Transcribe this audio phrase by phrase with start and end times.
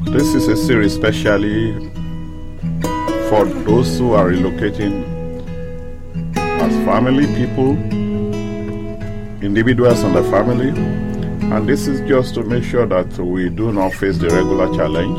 [0.00, 1.72] This is a series specially
[3.28, 5.04] for those who are relocating
[6.36, 7.72] as family people,
[9.42, 10.68] individuals and the family.
[11.50, 15.18] And this is just to make sure that we do not face the regular challenge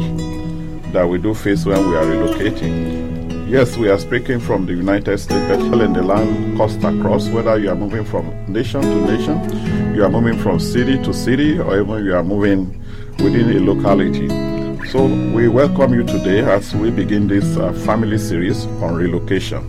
[0.94, 3.50] that we do face when we are relocating.
[3.50, 7.60] Yes, we are speaking from the United States, especially in the land coast across, whether
[7.60, 11.82] you are moving from nation to nation, you are moving from city to city, or
[11.82, 12.82] even you are moving
[13.18, 14.49] within a locality.
[14.92, 19.68] So we welcome you today as we begin this uh, family series on relocation.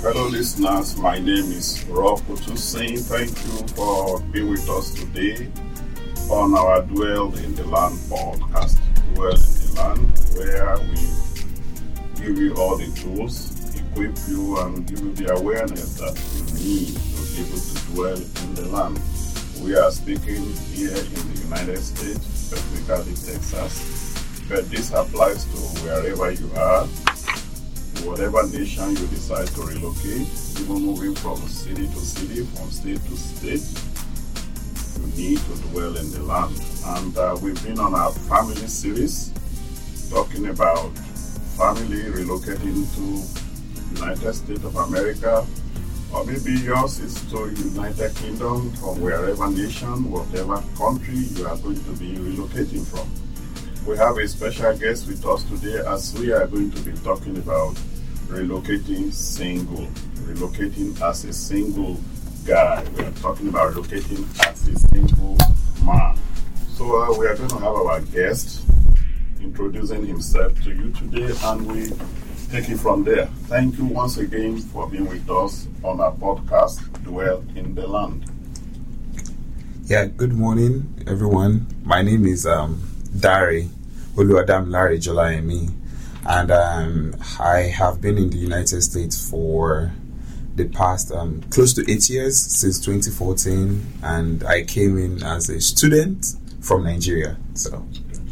[0.00, 2.98] Fellow listeners, my name is Rob Otusin.
[3.00, 5.50] Thank you for being with us today
[6.30, 8.78] on our Dwell in the Land podcast.
[9.12, 11.29] Dwell in the Land, where we
[12.20, 16.88] give you all the tools, equip you, and give you the awareness that you need
[16.88, 19.00] to be able to dwell in the land.
[19.64, 26.30] We are speaking here in the United States, specifically Texas, but this applies to wherever
[26.30, 26.86] you are
[28.04, 30.26] whatever nation you decide to relocate,
[30.58, 33.62] even moving from city to city, from state to state,
[35.00, 36.54] you need to dwell in the land.
[36.86, 39.32] And uh, we've been on our family series
[40.10, 40.92] talking about
[41.60, 45.46] family relocating to United States of America,
[46.10, 51.76] or maybe yours is to United Kingdom or wherever nation, whatever country you are going
[51.84, 53.06] to be relocating from.
[53.86, 57.36] We have a special guest with us today as we are going to be talking
[57.36, 57.74] about
[58.28, 59.86] relocating single,
[60.24, 62.00] relocating as a single
[62.46, 62.82] guy.
[62.96, 65.36] We are talking about relocating as a single
[65.84, 66.16] man.
[66.70, 68.64] So uh, we are going to have our guest
[69.42, 71.86] introducing himself to you today and we
[72.50, 73.26] take it from there.
[73.46, 78.24] Thank you once again for being with us on our podcast, Dwell in the Land.
[79.84, 81.66] Yeah, good morning, everyone.
[81.82, 82.82] My name is um,
[83.18, 83.68] Dari
[84.14, 85.72] Oluwadamilare Jolayemi,
[86.26, 89.92] and um, I have been in the United States for
[90.56, 95.60] the past um, close to eight years since 2014, and I came in as a
[95.60, 97.36] student from Nigeria.
[97.54, 97.84] So,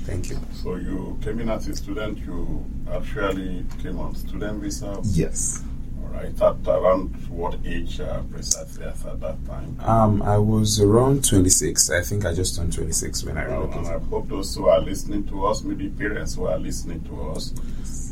[0.09, 0.41] thank you.
[0.63, 4.99] So you came in as a student, you actually came on student visa?
[5.05, 5.63] Yes.
[6.03, 6.33] All right.
[6.41, 9.77] At around what age uh, precisely at that time?
[9.81, 11.91] Um, I was around 26.
[11.91, 14.81] I think I just turned 26 when I Well, and I hope those who are
[14.81, 17.53] listening to us, maybe parents who are listening to us,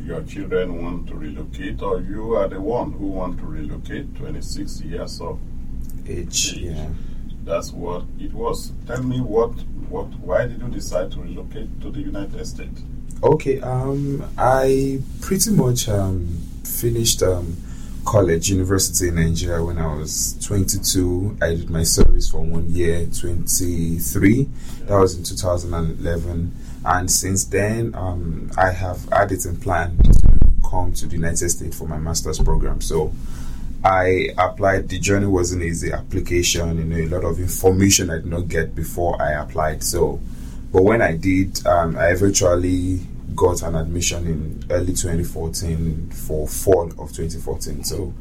[0.05, 4.15] your children want to relocate, or you are the one who want to relocate.
[4.17, 5.41] 26 years of
[6.09, 6.89] Age, yeah.
[7.43, 8.73] that's what it was.
[8.87, 9.51] Tell me what,
[9.89, 12.83] what, why did you decide to relocate to the United States?
[13.23, 16.27] Okay, um, I pretty much um,
[16.65, 17.57] finished um,
[18.05, 21.39] college, university in Nigeria when I was 22.
[21.43, 24.49] I did my service for one year, 23.
[24.87, 26.55] That was in 2011.
[26.85, 30.13] And since then, um, I have added it in plan to
[30.71, 32.81] come to the United States for my master's program.
[32.81, 33.13] So
[33.85, 34.89] I applied.
[34.89, 35.93] The journey wasn't easy.
[35.93, 39.83] Application, you know, a lot of information I did not get before I applied.
[39.83, 40.21] So,
[40.73, 43.01] but when I did, um, I eventually
[43.35, 47.85] got an admission in early 2014 for fall of 2014.
[47.85, 48.13] So,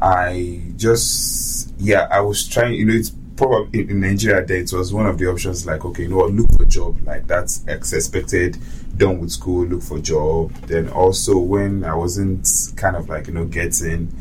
[0.00, 2.74] I just yeah, I was trying.
[2.74, 4.44] You know, it's probably in, Nigeria.
[4.44, 5.66] There, it was one of the options.
[5.66, 6.98] Like, okay, you know look for job.
[7.04, 8.58] Like that's ex- expected.
[8.96, 10.52] Done with school, look for job.
[10.66, 14.12] Then also when I wasn't kind of like you know getting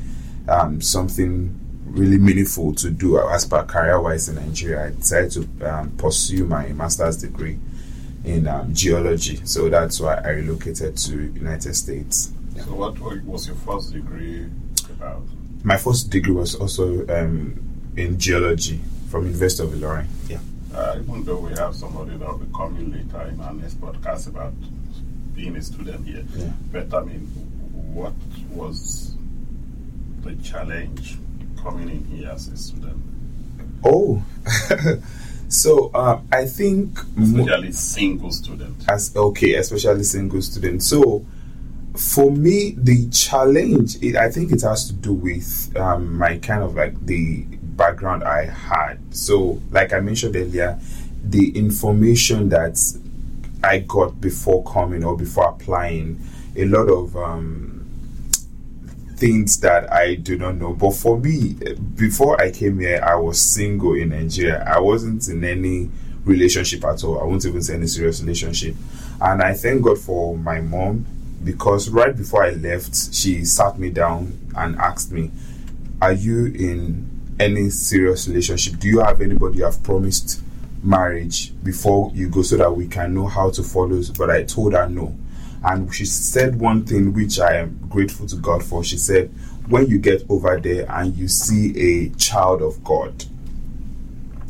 [0.47, 5.69] um, something really meaningful to do as per career wise in Nigeria, I decided to
[5.69, 7.59] um, pursue my master's degree
[8.23, 9.41] in um, geology.
[9.43, 12.31] So that's why I relocated to United States.
[12.57, 14.47] So what was your first degree
[14.89, 15.23] about?
[15.63, 17.59] My first degree was also um,
[17.97, 18.79] in geology
[19.09, 20.05] from University of Ilorin.
[20.29, 20.39] Yeah.
[20.73, 24.27] Uh, even though we have somebody that will be coming later in our next podcast
[24.27, 24.53] about
[25.35, 26.23] being a student here.
[26.35, 26.51] Yeah.
[26.71, 27.21] But I mean,
[27.93, 28.13] what
[28.51, 29.10] was
[30.23, 31.17] the challenge
[31.61, 32.97] coming in here as a student?
[33.83, 34.23] Oh,
[35.47, 38.85] so um, I think Especially single student.
[38.87, 40.83] as okay, especially single student.
[40.83, 41.25] So
[41.95, 46.63] for me, the challenge, it, I think it has to do with um, my kind
[46.63, 47.43] of like the
[47.81, 48.99] background I had.
[49.15, 50.79] So, like I mentioned earlier,
[51.23, 52.79] the information that
[53.63, 56.19] I got before coming or before applying,
[56.55, 57.70] a lot of um,
[59.21, 60.73] things that I do not know.
[60.73, 61.55] But for me,
[61.95, 64.63] before I came here, I was single in Nigeria.
[64.65, 65.91] I wasn't in any
[66.25, 67.21] relationship at all.
[67.21, 68.75] I won't even say any serious relationship.
[69.21, 71.05] And I thank God for my mom
[71.43, 75.29] because right before I left, she sat me down and asked me,
[76.01, 77.07] "Are you in
[77.39, 78.79] any serious relationship?
[78.79, 80.41] Do you have anybody you have promised
[80.83, 84.73] marriage before you go, so that we can know how to follow?" But I told
[84.73, 85.13] her no,
[85.63, 88.83] and she said one thing which I am grateful to God for.
[88.83, 89.31] She said,
[89.67, 93.25] "When you get over there and you see a child of God."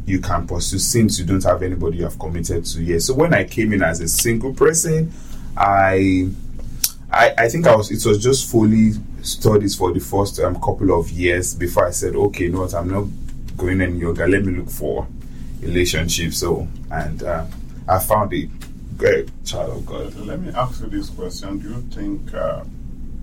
[0.06, 3.02] you can pursue since you don't have anybody you have committed to yet.
[3.02, 5.12] So when I came in as a single person,
[5.56, 6.30] I
[7.12, 8.92] I, I think I was it was just fully
[9.22, 12.74] studies for the first um, couple of years before I said, okay, you know what,
[12.74, 13.06] I'm not
[13.58, 14.28] going any yoga.
[14.28, 15.08] Let me look for
[15.62, 16.34] relationship.
[16.34, 17.46] So and uh,
[17.88, 18.50] I found a
[19.02, 20.14] great child of God.
[20.16, 22.64] Let me ask you this question: Do you think uh,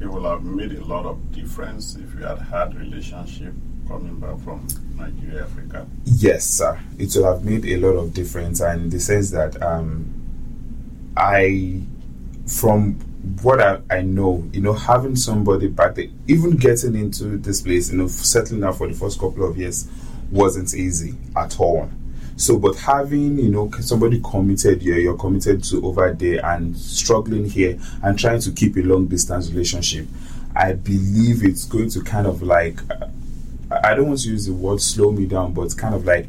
[0.00, 3.54] it would have made a lot of difference if you had had relationship
[3.86, 4.66] coming back from
[4.96, 5.86] Nigeria, Africa?
[6.04, 6.80] Yes, sir.
[6.98, 10.12] It would have made a lot of difference, and in the sense that um,
[11.16, 11.80] I,
[12.48, 12.94] from
[13.42, 17.92] what I, I know, you know, having somebody back there, even getting into this place,
[17.92, 19.88] you know, settling down for the first couple of years
[20.32, 21.88] wasn't easy at all.
[22.38, 27.50] So, but having, you know, somebody committed here, you're committed to over there and struggling
[27.50, 30.06] here and trying to keep a long distance relationship,
[30.55, 32.81] I believe it's going to kind of like
[33.85, 36.29] I don't want to use the word slow me down, but kind of like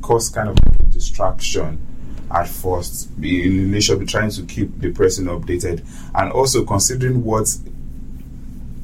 [0.00, 0.56] cause kind of
[0.90, 1.84] distraction
[2.30, 5.84] at first in relation trying to keep the person updated
[6.14, 7.48] and also considering what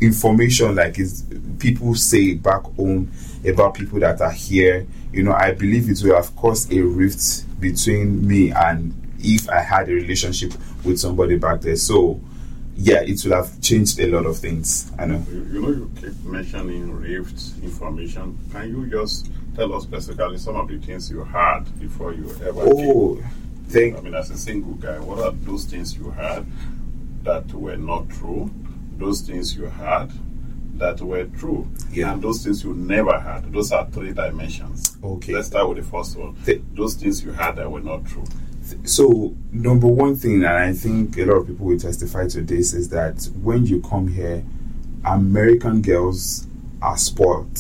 [0.00, 1.24] information like is
[1.60, 3.10] people say back home
[3.46, 7.44] about people that are here you know i believe it will have caused a rift
[7.60, 10.52] between me and if i had a relationship
[10.84, 12.20] with somebody back there so
[12.80, 14.92] yeah, it will have changed a lot of things.
[14.96, 15.24] I know.
[15.28, 18.38] You, you know, you keep mentioning Rift information.
[18.52, 22.60] Can you just tell us specifically some of the things you had before you ever?
[22.60, 23.26] Oh, came?
[23.66, 23.96] thank.
[23.96, 26.46] I mean, as a single guy, what are those things you had
[27.24, 28.48] that were not true?
[28.96, 30.12] Those things you had
[30.78, 32.12] that were true, Yeah.
[32.12, 33.52] and those things you never had.
[33.52, 34.96] Those are three dimensions.
[35.02, 35.34] Okay.
[35.34, 36.34] Let's start with the first one.
[36.44, 38.24] Th- those things you had that were not true.
[38.84, 42.74] So, number one thing, and I think a lot of people will testify to this,
[42.74, 44.44] is that when you come here,
[45.04, 46.46] American girls
[46.82, 47.58] are spoiled.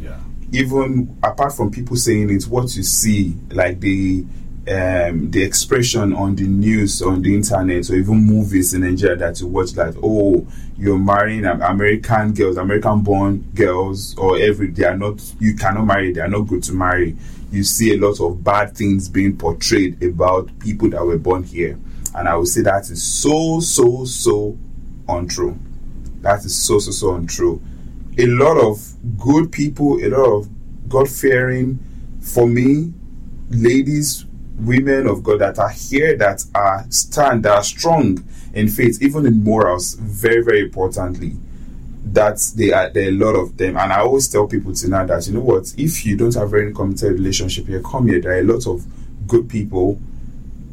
[0.00, 0.18] Yeah.
[0.52, 4.24] Even apart from people saying it, what you see, like the
[4.68, 9.40] um, the expression on the news, on the internet, or even movies in Nigeria that
[9.40, 10.46] you watch, like, oh,
[10.76, 16.12] you're marrying American girls, American born girls, or every they are not, you cannot marry,
[16.12, 17.16] they are not good to marry.
[17.50, 21.78] You see a lot of bad things being portrayed about people that were born here.
[22.14, 24.58] And I would say that is so, so, so
[25.08, 25.58] untrue.
[26.20, 27.62] That is so, so, so untrue.
[28.18, 31.78] A lot of good people, a lot of God fearing,
[32.20, 32.92] for me,
[33.48, 34.26] ladies,
[34.64, 39.26] women of God that are here, that are stand, that are strong in faith, even
[39.26, 41.36] in morals, very, very importantly,
[42.04, 43.76] that they are there are a lot of them.
[43.76, 46.52] And I always tell people to now that you know what, if you don't have
[46.54, 48.20] any committed relationship here, come here.
[48.20, 48.84] There are a lot of
[49.26, 50.00] good people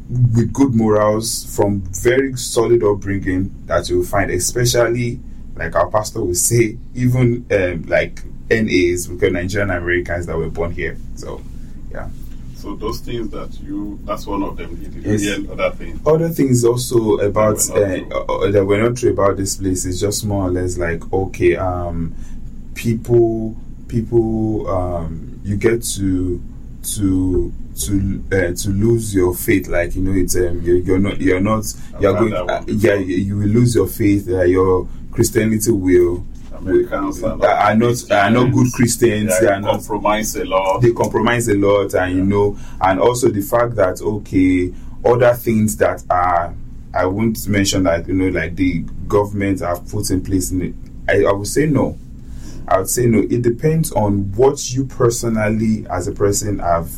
[0.08, 5.20] with good morals from very solid upbringing that you will find, especially
[5.54, 10.72] like our pastor will say, even um, like NAs, because Nigerian Americans that were born
[10.72, 10.96] here.
[11.16, 11.42] So,
[11.90, 12.08] yeah.
[12.68, 14.74] So those things that you, that's one of them.
[14.76, 15.22] Did you Yes.
[15.22, 15.98] hear other things?
[16.06, 19.56] Other things also about That were not uh, uh, that were not true about this
[19.56, 22.14] place is just more or less like okay, um,
[22.74, 23.56] people,
[23.88, 26.42] people, um, you get to
[26.94, 27.52] to
[27.86, 29.66] to uh, to lose your faith.
[29.68, 31.64] Like you know, it's um, you're, you're not you're not
[32.02, 32.34] you're going.
[32.34, 34.28] Uh, yeah, you you will lose your faith.
[34.28, 36.22] Uh, your Christianity will.
[36.60, 39.38] Americans not, are not are not good Christians.
[39.40, 40.80] They They are not compromise a lot.
[40.82, 42.56] they compromise a lot and you know.
[42.80, 44.72] And also the fact that okay
[45.04, 46.54] other things that are
[46.94, 50.74] i won't mention that you know like the government have put in place in it
[51.08, 51.96] I, I would say no.
[52.66, 53.20] I would say no.
[53.20, 56.90] It depends on what you personally as a person have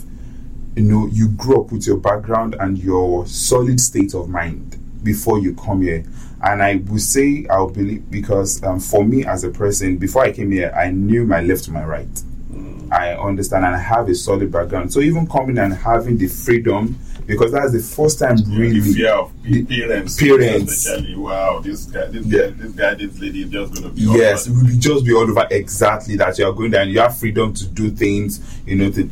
[0.76, 5.38] you know you grew up with your background and your solid state of mind before
[5.40, 6.04] you come here
[6.42, 10.32] and i would say i'll believe because um, for me as a person before i
[10.32, 12.22] came here i knew my left to my right
[12.92, 14.92] I understand and I have a solid background.
[14.92, 18.80] So even coming and having the freedom, because that's the first time really.
[18.80, 20.72] the fear of the parents, parents.
[20.88, 21.14] especially.
[21.14, 22.48] Wow, this guy, this Yeah.
[22.48, 24.02] guy, this guy, this lady is just going to be.
[24.02, 26.98] Yes, it will just be all over exactly that you are going there and you
[26.98, 28.90] have freedom to do things, you know.
[28.90, 29.08] To,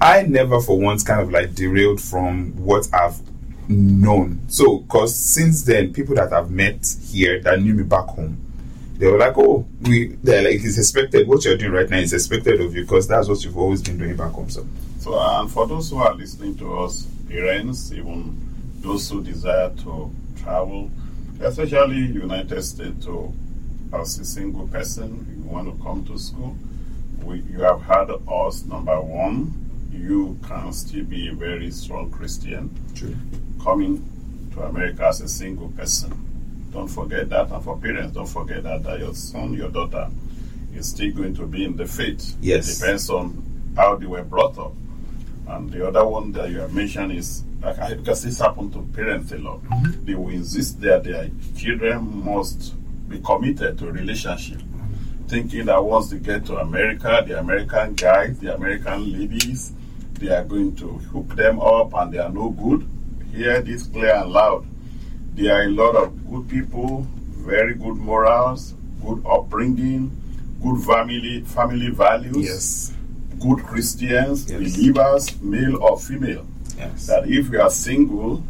[0.00, 3.20] I never for once kind of like derailed from what I've
[3.68, 4.40] known.
[4.48, 8.36] So, because since then, people that I've met here that knew me back home,
[8.98, 11.28] they were like, "Oh, we," they're like, "It's expected.
[11.28, 13.98] What you're doing right now is expected of you because that's what you've always been
[13.98, 14.66] doing back home." So,
[14.98, 18.40] So, uh, and for those who are listening to us, parents, even
[18.80, 20.10] those who desire to
[20.42, 20.90] travel,
[21.40, 23.06] especially United States.
[23.90, 26.54] As a single person, you want to come to school,
[27.22, 29.54] we, you have had us, number one,
[29.90, 32.70] you can still be a very strong Christian.
[32.94, 33.16] True.
[33.62, 36.68] Coming to America as a single person.
[36.72, 37.50] Don't forget that.
[37.50, 40.08] And for parents, don't forget that, that your son, your daughter
[40.74, 42.36] is still going to be in the faith.
[42.40, 42.68] Yes.
[42.68, 44.72] It depends on how they were brought up.
[45.48, 49.32] And the other one that you have mentioned is like because this happened to parents
[49.32, 49.62] a lot.
[49.62, 50.04] Mm-hmm.
[50.04, 52.74] They will insist that their children must
[53.08, 54.60] be committed to a relationship,
[55.26, 59.72] thinking that once they get to America, the American guys, the American ladies,
[60.14, 62.88] they are going to hook them up and they are no good.
[63.32, 64.66] Hear this clear and loud.
[65.34, 67.06] There are a lot of good people,
[67.46, 70.10] very good morals, good upbringing,
[70.62, 72.92] good family family values Yes.
[73.40, 74.58] good Christians, Yes.
[74.76, 76.44] believers, male or female.
[76.76, 77.06] Yes.
[77.06, 78.42] That if you are single,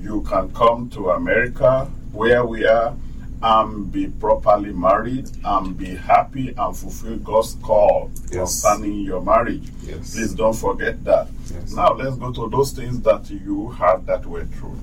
[0.00, 2.94] you can come to America where we are
[3.42, 8.62] and be properly married and be happy and fulfill God's call Yes.
[8.62, 9.68] concerning your marriage.
[9.82, 10.14] Yes.
[10.14, 11.28] Please don't forget that.
[11.52, 11.72] Yes.
[11.72, 14.78] Now let's go to those things that you had that were true.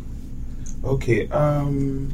[0.83, 1.27] Okay.
[1.29, 2.11] Um,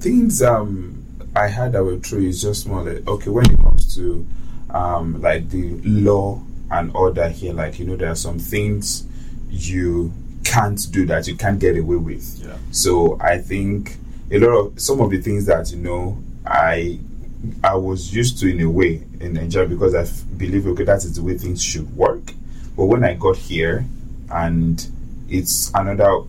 [0.00, 3.94] things um I had that were true is just more like okay when it comes
[3.96, 4.26] to
[4.70, 9.04] um like the law and order here, like you know there are some things
[9.50, 10.12] you
[10.44, 12.40] can't do that you can't get away with.
[12.44, 12.56] Yeah.
[12.70, 13.96] So I think
[14.30, 16.98] a lot of some of the things that you know I
[17.62, 20.98] I was used to in a way in Nigeria because I f- believe okay that
[21.04, 22.32] is the way things should work.
[22.76, 23.84] But when I got here
[24.30, 24.86] and
[25.28, 26.22] it's another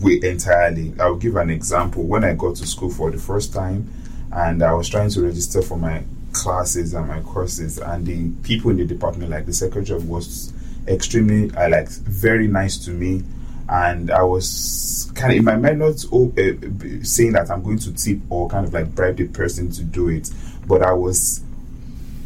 [0.00, 0.94] way entirely.
[0.98, 2.04] I'll give an example.
[2.04, 3.90] When I got to school for the first time
[4.32, 6.02] and I was trying to register for my
[6.32, 10.52] classes and my courses and the people in the department like the secretary was
[10.86, 13.22] extremely uh, like very nice to me
[13.68, 17.92] and I was kind of in my mind not uh, saying that I'm going to
[17.92, 20.30] tip or kind of like bribe the person to do it,
[20.66, 21.42] but I was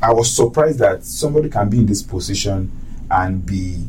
[0.00, 2.70] I was surprised that somebody can be in this position
[3.10, 3.86] and be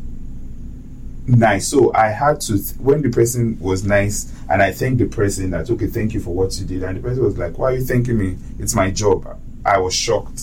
[1.26, 1.68] nice.
[1.68, 5.50] So I had to th- when the person was nice and I thanked the person
[5.50, 7.76] that okay, thank you for what you did, and the person was like, "Why are
[7.76, 8.36] you thanking me?
[8.58, 10.42] It's my job." I was shocked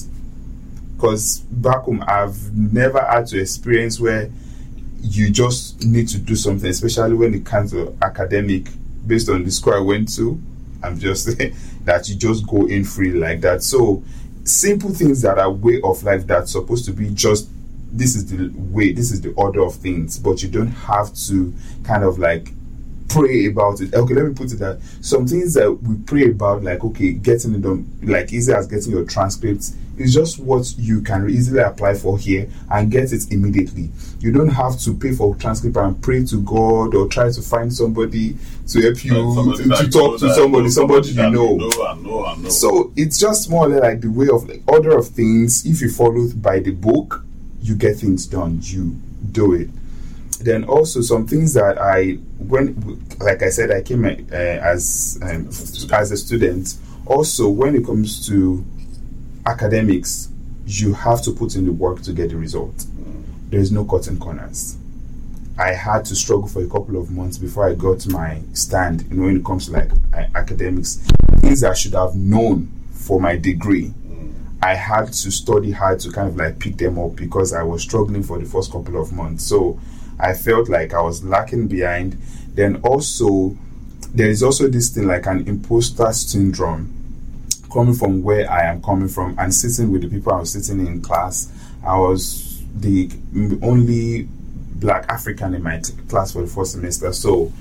[0.96, 4.32] because back home I've never had to experience where
[5.02, 8.68] you just need to do something, especially when it comes to academic,
[9.06, 10.40] based on the school I went to.
[10.84, 11.56] I'm just saying
[11.86, 13.64] that you just go in free like that.
[13.64, 14.04] So
[14.44, 17.50] simple things that are way of life that's supposed to be just
[17.92, 21.54] this is the way, this is the order of things, but you don't have to
[21.84, 22.52] kind of like
[23.14, 23.94] pray about it.
[23.94, 27.56] Okay, let me put it that some things that we pray about, like okay, getting
[27.56, 31.94] it done, like easy as getting your transcripts, is just what you can easily apply
[31.94, 33.90] for here and get it immediately.
[34.20, 37.74] You don't have to pay for transcript and pray to God or try to find
[37.74, 38.36] somebody
[38.68, 41.56] to help you to, to talk to somebody, somebody you know.
[41.56, 42.50] know and know and know.
[42.50, 45.66] So it's just more like the way of like order of things.
[45.66, 47.24] If you follow by the book,
[47.62, 48.60] you get things done.
[48.62, 48.96] You
[49.32, 49.70] do it.
[50.44, 55.48] Then also some things that I when like I said I came uh, as um,
[55.94, 56.76] as a student.
[57.06, 58.64] Also when it comes to
[59.46, 60.30] academics,
[60.66, 62.86] you have to put in the work to get the result.
[63.50, 64.78] There is no cutting corners.
[65.58, 69.06] I had to struggle for a couple of months before I got my stand.
[69.10, 70.96] You know, when it comes to like uh, academics,
[71.40, 73.94] things I should have known for my degree,
[74.64, 77.82] I had to study hard to kind of like pick them up because I was
[77.82, 79.44] struggling for the first couple of months.
[79.44, 79.80] So
[80.22, 82.18] I felt like I was lacking behind.
[82.54, 83.58] Then also,
[84.14, 86.94] there is also this thing like an imposter syndrome
[87.72, 90.86] coming from where I am coming from and sitting with the people I was sitting
[90.86, 91.52] in class.
[91.86, 93.10] I was the
[93.62, 94.28] only
[94.76, 97.14] black African in my t- class for the first semester.
[97.14, 97.52] So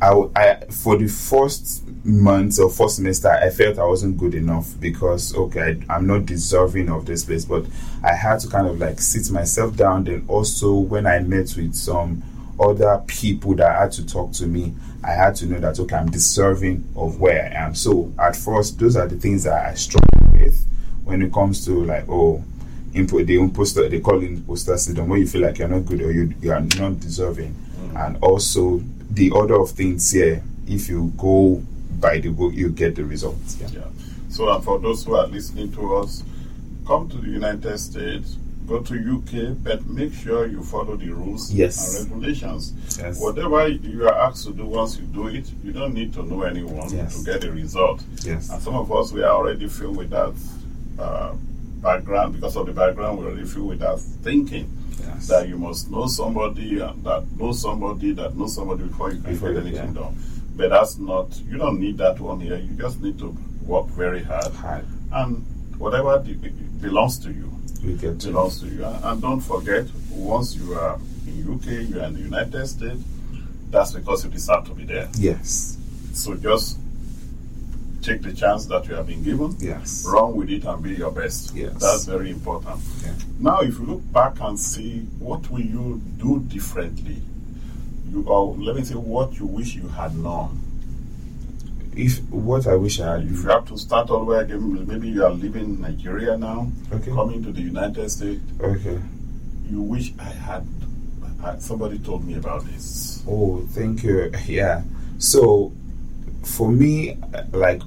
[0.00, 5.34] I for the first month or first semester, I felt I wasn't good enough because
[5.34, 7.44] okay, I, I'm not deserving of this place.
[7.44, 7.66] But
[8.02, 10.04] I had to kind of like sit myself down.
[10.04, 12.22] Then also when I met with some
[12.60, 14.74] other people that had to talk to me,
[15.04, 17.74] I had to know that okay, I'm deserving of where I am.
[17.74, 20.64] So at first, those are the things that I struggle with
[21.04, 22.44] when it comes to like oh
[22.94, 26.02] input the imposter they call it imposter syndrome when you feel like you're not good
[26.02, 28.06] or you, you are not deserving mm.
[28.06, 31.62] and also the order of things here if you go
[32.00, 33.68] by the book you get the results yeah.
[33.72, 33.84] Yeah.
[34.30, 36.22] So, and for those who are listening to us,
[36.86, 38.36] come to the United States,
[38.66, 41.98] go to UK, but make sure you follow the rules Yes.
[42.02, 42.74] and regulations.
[42.98, 43.18] Yes.
[43.20, 46.42] Whatever you are asked to do, once you do it, you don't need to know
[46.42, 47.18] anyone Yes.
[47.18, 48.02] to get a result.
[48.22, 50.34] yes And some of us, we are already filled with that
[50.98, 51.32] uh,
[51.80, 52.34] background.
[52.34, 56.06] Because of the background, we're already filled with that thinking yes that you must know
[56.06, 60.02] somebody and that knows somebody that knows somebody before you can Before get anything yeah.
[60.02, 60.16] done.
[60.58, 62.56] But that's not, you don't need that one here.
[62.56, 63.28] You just need to
[63.64, 64.52] work very hard.
[64.54, 64.84] Hard.
[65.12, 65.46] And
[65.78, 66.18] whatever
[66.80, 68.84] belongs to you, We get to belongs to you.
[68.84, 70.98] And, don't forget, once you are
[71.28, 73.00] in UK, you are in the United States,
[73.70, 75.08] that's because you deserve to be there.
[75.16, 75.78] Yes.
[76.12, 76.76] So just
[78.02, 80.04] take the chance that you have been given, Yes.
[80.08, 81.54] run with it and be your best.
[81.54, 81.74] Yes.
[81.80, 82.80] That's very important.
[83.04, 83.12] Yeah.
[83.38, 87.22] Now, if you look back and see what will you do differently,
[88.10, 90.60] you or let me say what you wish you had known.
[91.96, 95.24] If what I wish I If you have to start all over again, maybe you
[95.24, 97.10] are living in Nigeria now, Okay.
[97.10, 98.98] coming to the United States, Okay.
[99.68, 100.66] you wish I had.
[101.42, 103.22] had- Somebody told me about this.
[103.26, 104.30] Oh, thank you.
[104.46, 104.82] Yeah.
[105.18, 105.72] So,
[106.44, 107.16] for me,
[107.52, 107.82] like,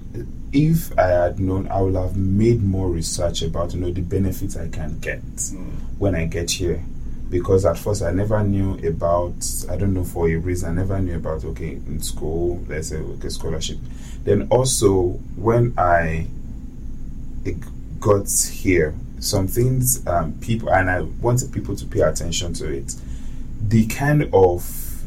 [0.53, 4.57] if I had known, I would have made more research about, you know, the benefits
[4.57, 5.19] I can get
[5.51, 5.69] hmm.
[5.99, 6.83] when I get here.
[7.31, 9.33] Because at first I never knew about,
[9.69, 12.97] I don't know, for a reason, I never knew about, okay, in school, let's say,
[12.97, 13.77] okay, scholarship.
[14.23, 16.27] Then also, when I
[17.99, 22.95] got here, some things, um, people, and I wanted people to pay attention to it.
[23.67, 25.03] The kind of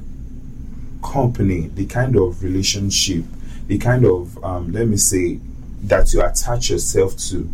[1.02, 3.25] company, the kind of relationship,
[3.66, 5.40] the kind of um, let me say
[5.85, 7.49] that you attach yourself to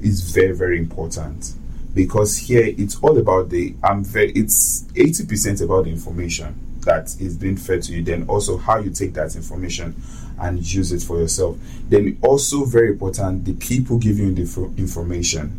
[0.00, 1.54] is very very important
[1.94, 7.14] because here it's all about the I'm very it's eighty percent about the information that
[7.20, 8.02] is being fed to you.
[8.02, 9.94] Then also how you take that information
[10.40, 11.56] and use it for yourself.
[11.88, 15.58] Then also very important the people giving you the fo- information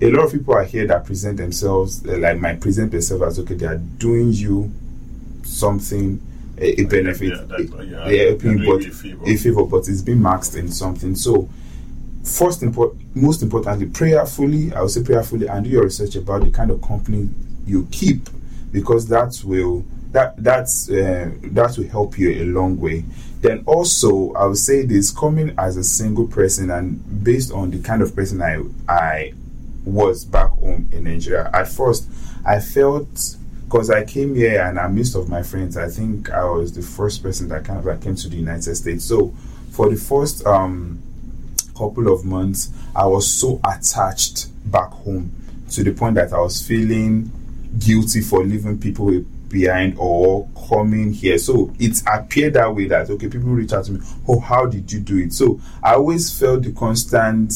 [0.00, 3.38] a lot of people are here that present themselves uh, like might present themselves as
[3.38, 4.68] okay they are doing you
[5.44, 6.20] something
[6.58, 9.24] a, a benefit Yeah, that- yeah, they are helping they're but you a favor.
[9.24, 11.48] a favor but it's being maxed in something so
[12.22, 12.62] first
[13.14, 16.80] most importantly prayerfully i would say prayerfully and do your research about the kind of
[16.82, 17.28] company
[17.66, 18.28] you keep
[18.70, 23.04] because that will that that's uh, that will help you a long way
[23.40, 27.80] then also i would say this coming as a single person and based on the
[27.82, 29.32] kind of person i i
[29.84, 32.08] was back home in nigeria at first
[32.46, 33.36] i felt
[33.72, 35.78] because I came here and I missed of my friends.
[35.78, 38.74] I think I was the first person that kind of like came to the United
[38.76, 39.02] States.
[39.02, 39.34] So
[39.70, 41.02] for the first um,
[41.82, 45.34] couple of months, I was so attached back home
[45.70, 47.30] to the point that I was feeling
[47.78, 51.38] guilty for leaving people behind or coming here.
[51.38, 54.00] So it appeared that way that okay, people reach out to me.
[54.28, 55.32] Oh, how did you do it?
[55.32, 57.52] So I always felt the constant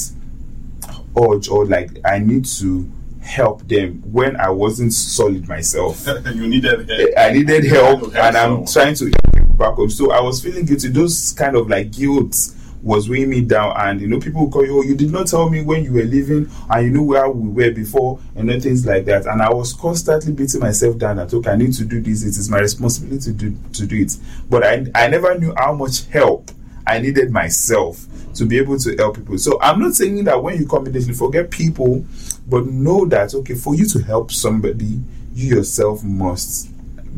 [1.16, 6.04] urge or like I need to help them when I wasn't solid myself.
[6.34, 7.00] you needed help.
[7.00, 9.90] Eh, I needed help and I'm trying to help back home.
[9.90, 10.88] So I was feeling guilty.
[10.88, 12.34] Those kind of like guilt
[12.82, 15.48] was weighing me down and you know people call you, oh, you did not tell
[15.48, 18.86] me when you were leaving and you know where we were before and then things
[18.86, 19.26] like that.
[19.26, 22.38] And I was constantly beating myself down that okay, I need to do this, it
[22.38, 24.16] is my responsibility to do to do it.
[24.48, 26.50] But I I never knew how much help
[26.86, 29.38] I needed myself to be able to help people.
[29.38, 32.04] So I'm not saying that when you come immediately forget people,
[32.46, 35.00] but know that okay, for you to help somebody,
[35.34, 36.70] you yourself must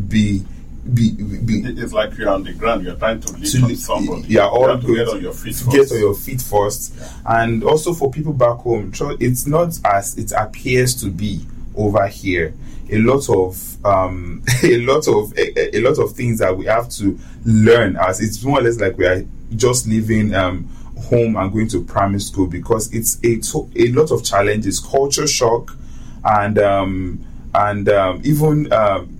[0.08, 0.44] be
[0.94, 4.22] be be It's like you're on the ground, you're trying to lift to somebody.
[4.28, 5.92] you are all to get on your feet get first.
[5.92, 6.94] on your feet first
[7.26, 11.44] and also for people back home it's not as it appears to be
[11.76, 12.54] over here
[12.90, 16.88] a lot of um a lot of a, a lot of things that we have
[16.88, 19.24] to learn as it's more or less like we are
[19.56, 20.64] just leaving um
[21.10, 25.26] home and going to primary school because it's a to- a lot of challenges culture
[25.26, 25.76] shock
[26.24, 27.24] and um
[27.54, 29.14] and um even um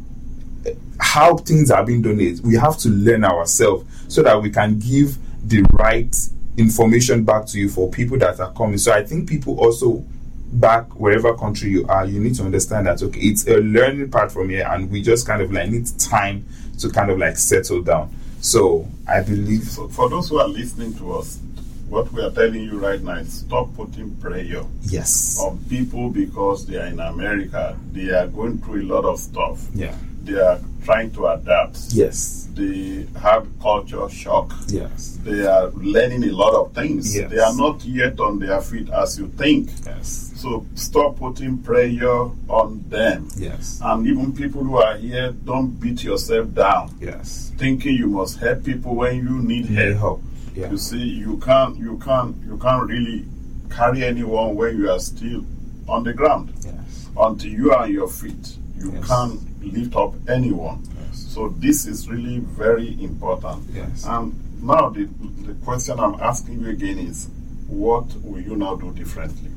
[1.19, 4.79] how things are being done is we have to learn ourselves so that we can
[4.79, 6.15] give the right
[6.57, 8.79] information back to you for people that are coming.
[8.79, 10.05] So I think people also
[10.53, 14.31] back wherever country you are, you need to understand that okay, it's a learning part
[14.31, 16.47] from here and we just kind of like need time
[16.79, 18.15] to kind of like settle down.
[18.41, 21.41] So I believe So for those who are listening to us,
[21.89, 25.41] what we are telling you right now is stop putting pressure yes.
[25.41, 27.77] on people because they are in America.
[27.91, 29.67] They are going through a lot of stuff.
[29.75, 29.97] Yeah.
[30.23, 31.77] They are trying to adapt.
[31.91, 32.49] Yes.
[32.55, 34.55] They have culture shock.
[34.69, 35.19] Yes.
[35.23, 37.15] They are learning a lot of things.
[37.15, 37.31] Yes.
[37.31, 39.69] They are not yet on their feet as you think.
[39.85, 40.33] Yes.
[40.37, 43.29] So stop putting pressure on them.
[43.37, 43.81] Yes.
[43.85, 47.53] And even people who are here, don't beat yourself down, Yes.
[47.59, 50.23] thinking you must help people when you need help.
[50.57, 50.71] Yeah.
[50.71, 53.27] You see, you can't, you can't, you can't really
[53.69, 55.45] carry anyone when you are still
[55.87, 56.51] on the ground.
[56.65, 57.09] Yes.
[57.15, 59.07] Until you are on your feet, you Yes.
[59.07, 59.41] can't
[59.71, 60.83] lift up anyone.
[60.99, 61.27] Yes.
[61.29, 63.65] So this is really very important.
[63.73, 64.05] Yes.
[64.07, 65.05] And now the
[65.47, 67.29] the question I'm asking you again is,
[67.67, 69.51] what will you now do differently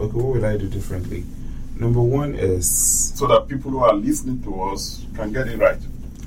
[0.00, 1.24] Okay, what will I do differently?
[1.74, 5.78] Number one is so that people who are listening to us can get it right,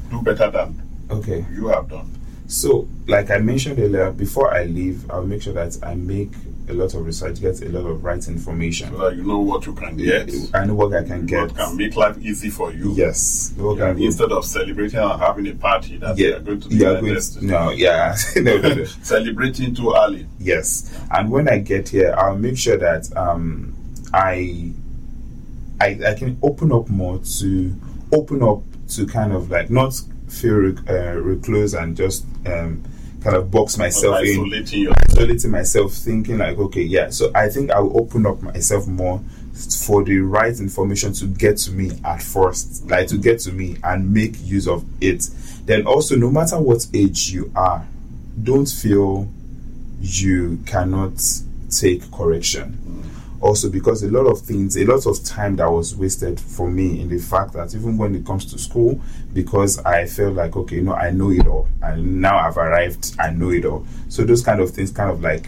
[0.10, 1.46] do better than okay.
[1.54, 2.12] you have done?
[2.52, 6.32] So, like I mentioned earlier, before I leave, I'll make sure that I make
[6.68, 8.92] a lot of research, get a lot of right information.
[8.92, 10.30] So that you know what you can get.
[10.54, 11.44] I know what I can get.
[11.44, 12.94] What can make life easy for you.
[12.94, 13.54] Yes.
[13.56, 16.68] What can instead of celebrating and having a party that yeah, you are going to
[16.68, 18.16] be are going to, No, yeah.
[18.36, 18.84] no, no, no.
[19.02, 20.28] Celebrating too early.
[20.38, 20.94] Yes.
[21.10, 23.74] And when I get here, I'll make sure that um,
[24.14, 24.74] I,
[25.80, 27.74] I I can open up more to
[28.12, 32.84] open up to kind of like not feel uh, recluse and just um,
[33.22, 37.10] kind of box myself isolating in, isolating myself, thinking like, okay, yeah.
[37.10, 39.22] So I think I'll open up myself more
[39.86, 43.78] for the right information to get to me at first, like to get to me
[43.84, 45.30] and make use of it.
[45.66, 47.86] Then also, no matter what age you are,
[48.42, 49.28] don't feel
[50.00, 51.22] you cannot
[51.70, 52.78] take correction
[53.42, 57.02] also because a lot of things, a lot of time that was wasted for me
[57.02, 59.02] in the fact that even when it comes to school,
[59.34, 61.68] because I felt like, okay, you know, I know it all.
[61.82, 63.86] And now I've arrived, I know it all.
[64.10, 65.48] So those kind of things kind of like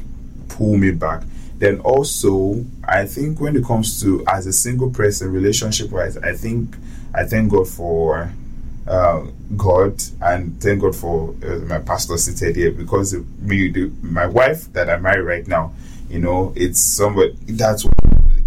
[0.50, 1.24] pull me back.
[1.58, 6.34] Then also, I think when it comes to as a single person, relationship wise, I
[6.34, 6.76] think
[7.14, 8.32] I thank God for
[8.88, 9.26] uh,
[9.56, 14.72] God and thank God for uh, my pastor seated here because me, the, my wife
[14.74, 15.74] that I marry right now,
[16.14, 17.88] you know, it's somebody that's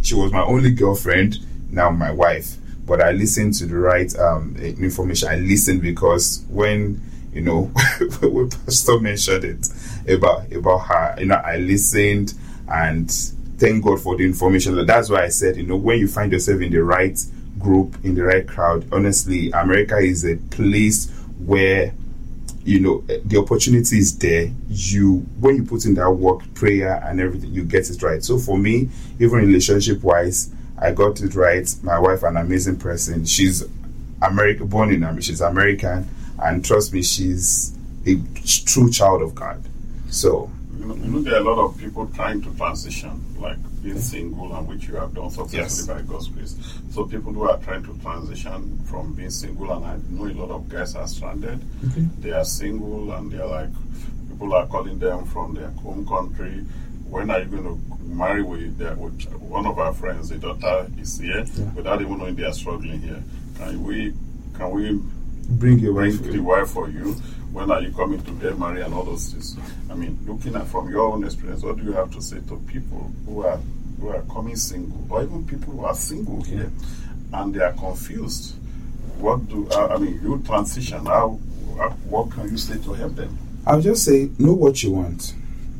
[0.01, 2.55] she was my only girlfriend, now my wife.
[2.87, 5.29] But I listened to the right um, information.
[5.29, 7.03] I listened because when
[7.33, 7.63] you know
[8.21, 9.69] when Pastor mentioned it
[10.09, 12.35] about about her, you know, I listened
[12.69, 13.11] and
[13.59, 14.87] thank God for the information.
[14.87, 17.19] That's why I said, you know, when you find yourself in the right
[17.59, 21.11] group, in the right crowd, honestly, America is a place
[21.45, 21.93] where
[22.67, 24.51] you know eh, the opportunity is there.
[24.69, 28.23] You when you put in that work prayer and everything you get it right.
[28.23, 31.73] So for me even relationship wise i got it right.
[31.83, 33.25] My wife an amazing person.
[33.25, 33.65] She's
[34.23, 37.77] american born in america she's american and trust me she's
[38.07, 38.17] a
[38.67, 39.63] true child of god.
[40.11, 44.67] So you there are a lot of people trying to transition like being single and
[44.67, 45.87] which you have done successfully yes.
[45.87, 46.57] by God's grace.
[46.91, 50.51] So people who are trying to transition from being single and I know a lot
[50.51, 51.61] of guys are stranded.
[51.93, 52.07] Okay.
[52.19, 53.71] They are single and they're like
[54.29, 56.65] people are calling them from their home country.
[57.09, 60.31] When are you going to marry with, their, with one of our friends?
[60.31, 61.73] The daughter is here yeah.
[61.75, 63.23] without even knowing they are struggling here.
[63.57, 64.13] Can we
[64.55, 65.01] can we
[65.49, 67.15] bring your wife the wife for you?
[67.57, 69.57] When are you coming to get married and all those things?
[69.91, 72.63] I mean, looking at from your own experience, what do you have to say to
[72.67, 73.59] people who are
[73.99, 76.71] who are coming single, or even people who are single here,
[77.33, 78.57] and they are confused?
[79.19, 80.21] What do uh, I mean?
[80.23, 81.07] You transition.
[81.07, 81.29] How?
[82.11, 83.39] What can you say to help them?
[83.67, 85.33] I'll just say, know what you want.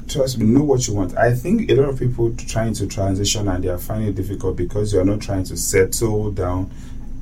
[0.09, 1.15] Trust me, know what you want.
[1.19, 4.57] I think a lot of people trying to transition and they are finding it difficult
[4.57, 6.71] because you are not trying to settle down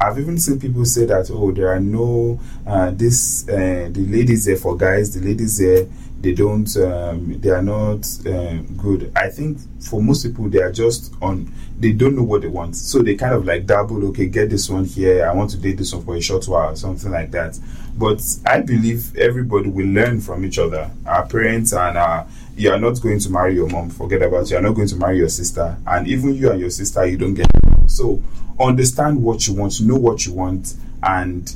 [0.05, 4.45] I've even seen people say that oh there are no uh, this uh, the ladies
[4.45, 5.87] there for guys the ladies there
[6.21, 9.13] they don't um, they are not uh, good.
[9.15, 12.77] I think for most people they are just on they don't know what they want.
[12.77, 15.77] So they kind of like dabble okay get this one here I want to date
[15.77, 17.59] this one for a short while something like that.
[17.97, 22.79] But I believe everybody will learn from each other our parents and our you are
[22.79, 24.51] not going to marry your mom forget about it.
[24.51, 27.17] you are not going to marry your sister and even you and your sister you
[27.17, 27.47] don't get
[27.87, 28.23] so
[28.61, 31.55] understand what you want, know what you want, and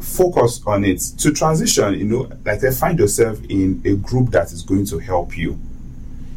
[0.00, 1.00] focus on it.
[1.18, 4.98] To transition, you know, like I find yourself in a group that is going to
[4.98, 5.58] help you.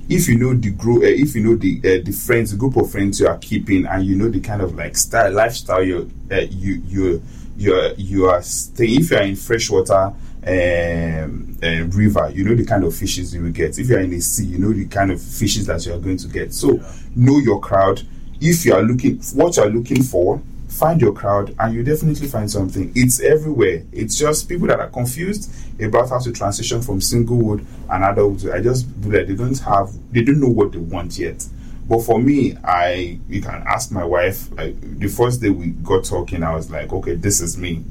[0.08, 2.76] If you know the group, uh, if you know the uh, the friends, the group
[2.78, 6.10] of friends you are keeping, and you know the kind of like style lifestyle you
[6.32, 7.22] uh, you you
[7.56, 9.02] you are, you are staying.
[9.02, 10.14] If you are in freshwater
[10.46, 13.78] um, um, river, you know the kind of fishes you will get.
[13.78, 16.00] If you are in a sea, you know the kind of fishes that you are
[16.00, 16.54] going to get.
[16.54, 16.94] So yeah.
[17.16, 18.02] know your crowd.
[18.42, 22.28] If you are looking what you are looking for find your crowd and you definitely
[22.28, 22.92] find something.
[22.96, 23.84] It's everywhere.
[23.92, 28.52] It's just people that are confused about how to transition from singlehood and adulthood.
[28.54, 31.46] I just like they don't have they don't know what they want yet.
[31.88, 34.48] But for me i you can ask my wife.
[34.60, 37.84] I, the first day we got talking i was like okay this is me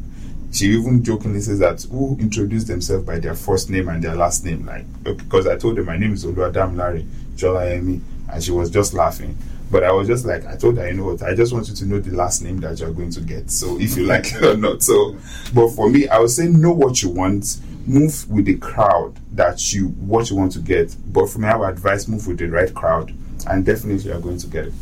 [0.53, 4.45] she even jokingly says that who introduced themselves by their first name and their last
[4.45, 7.07] name like uh, because i told her my name is oluwadam larry
[7.37, 9.37] jola emi and she was just laughing
[9.71, 11.75] but I was just like, I told her, you know what, I just want you
[11.75, 13.51] to know the last name that you're going to get.
[13.51, 14.83] So if you like it or not.
[14.83, 15.17] So,
[15.55, 19.73] but for me, I would say know what you want, move with the crowd that
[19.73, 20.97] you, what you want to get.
[21.13, 23.13] But for me, I would advise move with the right crowd,
[23.47, 24.73] and definitely you're going to get it.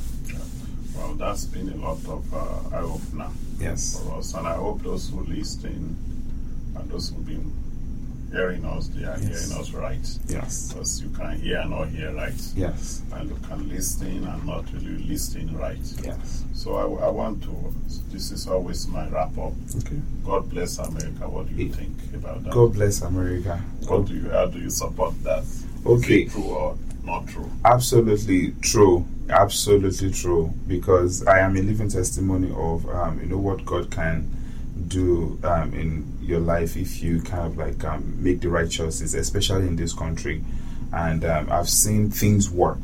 [1.18, 4.02] That's been a lot of uh, eye opener yes.
[4.02, 4.34] for us.
[4.34, 5.96] And I hope those who listen
[6.76, 7.52] and those who've been
[8.30, 9.48] hearing us, they are Yes.
[9.48, 10.18] hearing us right.
[10.28, 10.72] Yes.
[10.72, 12.34] Because you can hear and not hear right.
[12.54, 13.02] Yes.
[13.12, 15.78] And you can listen and not really listen right.
[16.04, 16.44] Yes.
[16.52, 17.74] So I, I want to,
[18.10, 19.52] this is always my wrap up.
[19.78, 20.00] Okay.
[20.24, 21.28] God bless America.
[21.28, 22.52] What do you think about that?
[22.52, 23.56] God bless America.
[23.86, 25.44] What do you, how do you support that?
[25.86, 26.22] Okay.
[26.22, 27.50] it true or not true?
[27.64, 29.06] Absolutely true.
[29.28, 30.52] Absolutely true.
[30.66, 34.30] Because I am a living testimony of um, you know what God can
[34.88, 39.14] do um, in your life if you kind of like um, make the right choices,
[39.14, 40.44] especially in this country.
[40.92, 42.78] And um, I've seen things work.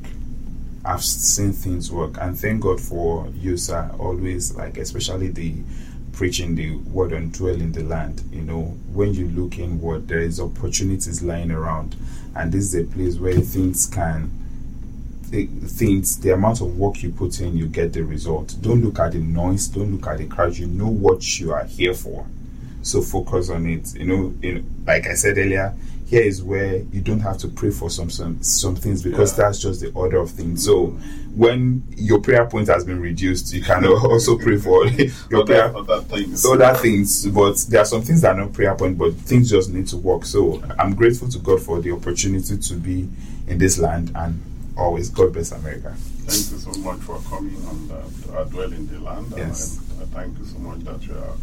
[0.85, 3.95] I've seen things work, and thank God for you, sir.
[4.01, 5.55] Always like, especially the
[6.13, 8.23] preaching the word and dwell in the land.
[8.33, 11.95] You know, when you look inward, there is opportunities lying around,
[12.35, 14.42] and this is a place where things can
[15.33, 19.13] things the amount of work you put in you get the result don't look at
[19.13, 22.27] the noise don't look at the crowd you know what you are here for
[22.83, 25.75] so focus on it you know, you know like i said earlier
[26.07, 29.45] here is where you don't have to pray for some some, some things because Yeah.
[29.45, 30.89] that's just the order of things so
[31.35, 34.87] when your prayer point has been reduced you can also pray for
[35.31, 36.45] your prayer Other, other things.
[36.45, 39.71] other things, but there are some things that are not prayer point, but things just
[39.71, 40.27] need to work.
[40.27, 43.09] So I'm grateful to God for the opportunity to be
[43.47, 44.39] in this land and
[44.83, 45.95] always God bless America.
[45.97, 49.33] Thank you so much for coming and uh, to dwell in the land.
[49.37, 49.79] Yes.
[49.79, 51.37] And I, I thank you so much that you are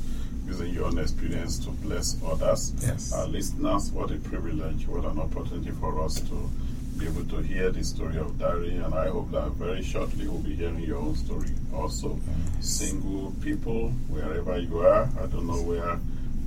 [0.45, 2.73] using your own experience to bless others.
[2.81, 3.13] Yes.
[3.13, 6.49] Our listeners, what a privilege, what an opportunity for us to
[6.97, 8.75] be able to hear the story of Dari.
[8.77, 12.19] And I hope that very shortly we'll be hearing your own story also.
[12.59, 15.99] Single people, wherever you are, I don't know where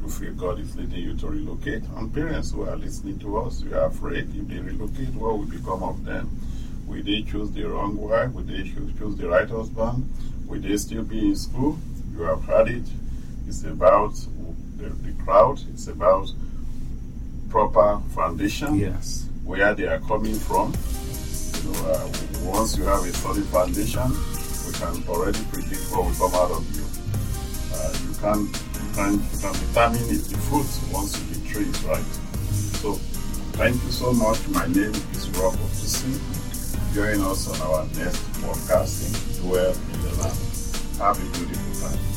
[0.02, 1.84] you feel God is leading you to relocate.
[1.96, 5.46] And parents who are listening to us, you are afraid if they relocate, what will
[5.46, 6.28] become of them?
[6.92, 8.32] Will they choose the wrong wife?
[8.32, 10.12] Will they choose, the right husband?
[10.46, 11.78] Will they still be in school?
[12.14, 12.84] You have heard it.
[13.48, 14.12] It's about
[14.76, 15.58] the, the crowd.
[15.72, 16.30] It's about
[17.48, 19.26] proper foundation, Yes.
[19.42, 20.72] where they are coming from.
[21.64, 22.12] Know, uh,
[22.44, 24.10] once you have a solid foundation,
[24.66, 26.84] we can already predict what will come out of you.
[27.72, 31.82] Uh, you can you can you can determine if the fruit once the tree is
[31.84, 32.04] right.
[32.82, 32.94] So,
[33.56, 34.46] thank you so much.
[34.48, 36.41] My name is Rob Otusi.
[36.94, 40.36] Join us on our next podcast, Dwell in the Land.
[40.98, 42.11] Have a beautiful time.